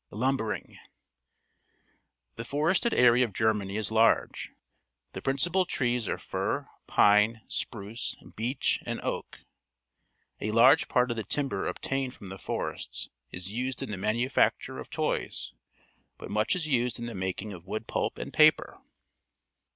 [0.09, 0.79] Lumbering.—
[2.35, 4.49] The forested area of Ger many is large.
[5.13, 9.41] The principal trees are fir, pine, spruce, beech, and oak.
[10.39, 14.79] A large part of the timber obtained from the forests is used in the manufacture
[14.79, 15.53] of toys,
[16.17, 18.81] but much is used in the making of wood pulp and paper.